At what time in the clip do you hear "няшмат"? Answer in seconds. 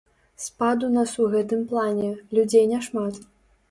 2.77-3.27